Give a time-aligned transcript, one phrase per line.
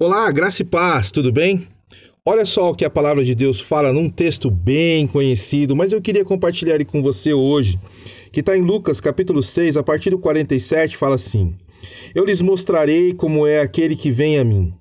[0.00, 1.66] Olá, graça e paz, tudo bem?
[2.24, 6.00] Olha só o que a palavra de Deus fala num texto bem conhecido, mas eu
[6.00, 7.80] queria compartilhar ele com você hoje,
[8.30, 11.52] que está em Lucas capítulo 6, a partir do 47, fala assim:
[12.14, 14.72] Eu lhes mostrarei como é aquele que vem a mim.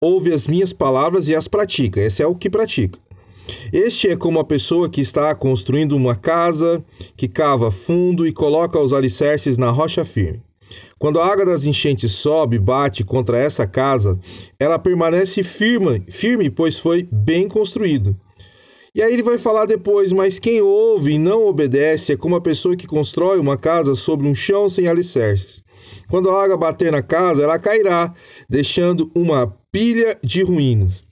[0.00, 2.00] Ouve as minhas palavras e as pratica.
[2.00, 2.96] Esse é o que pratica.
[3.72, 6.80] Este é como a pessoa que está construindo uma casa,
[7.16, 10.40] que cava fundo e coloca os alicerces na rocha firme.
[10.98, 14.18] Quando a água das enchentes sobe bate contra essa casa,
[14.58, 18.16] ela permanece firme, firme, pois foi bem construído.
[18.94, 22.40] E aí ele vai falar depois, mas quem ouve e não obedece é como a
[22.40, 25.62] pessoa que constrói uma casa sobre um chão sem alicerces.
[26.08, 28.12] Quando a água bater na casa, ela cairá,
[28.48, 31.04] deixando uma pilha de ruínas.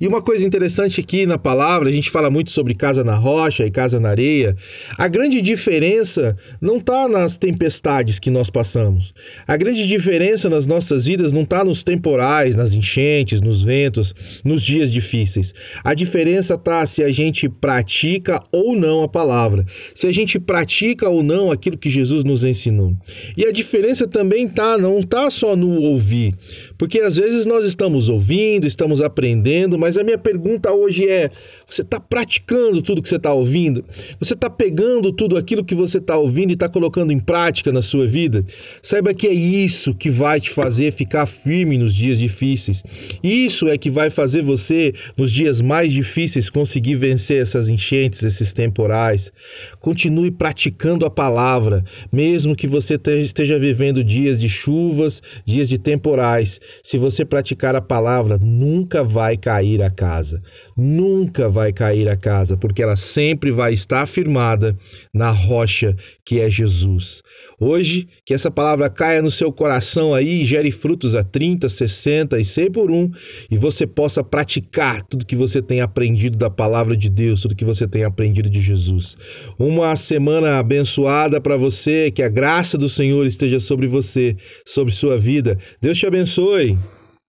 [0.00, 3.66] E uma coisa interessante aqui na palavra, a gente fala muito sobre casa na rocha
[3.66, 4.56] e casa na areia.
[4.96, 9.12] A grande diferença não está nas tempestades que nós passamos.
[9.46, 14.62] A grande diferença nas nossas vidas não está nos temporais, nas enchentes, nos ventos, nos
[14.62, 15.52] dias difíceis.
[15.84, 21.08] A diferença está se a gente pratica ou não a palavra, se a gente pratica
[21.08, 22.94] ou não aquilo que Jesus nos ensinou.
[23.36, 26.34] E a diferença também está, não está só no ouvir,
[26.78, 31.30] porque às vezes nós estamos ouvindo, estamos aprendendo mas a minha pergunta hoje é:
[31.68, 33.84] você está praticando tudo que você está ouvindo?
[34.18, 37.82] Você está pegando tudo aquilo que você está ouvindo e está colocando em prática na
[37.82, 38.44] sua vida?
[38.82, 42.82] Saiba que é isso que vai te fazer ficar firme nos dias difíceis.
[43.22, 48.52] Isso é que vai fazer você, nos dias mais difíceis, conseguir vencer essas enchentes, esses
[48.52, 49.32] temporais.
[49.80, 56.60] Continue praticando a palavra, mesmo que você esteja vivendo dias de chuvas, dias de temporais.
[56.82, 60.42] Se você praticar a palavra, nunca vai cair a casa.
[60.76, 64.76] Nunca vai cair a casa, porque ela sempre vai estar firmada
[65.12, 67.22] na rocha que é Jesus.
[67.58, 72.44] Hoje, que essa palavra caia no seu coração aí gere frutos a 30, 60 e
[72.44, 73.10] 100 por um,
[73.50, 77.64] e você possa praticar tudo que você tem aprendido da palavra de Deus, tudo que
[77.64, 79.16] você tem aprendido de Jesus.
[79.58, 85.16] Uma semana abençoada para você, que a graça do Senhor esteja sobre você, sobre sua
[85.16, 85.58] vida.
[85.80, 86.78] Deus te abençoe.